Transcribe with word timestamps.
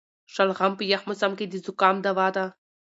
شلغم 0.33 0.73
په 0.79 0.83
یخ 0.91 1.01
موسم 1.09 1.31
کې 1.37 1.45
د 1.47 1.53
زکام 1.65 1.95
دوا 2.05 2.27
ده. 2.35 2.45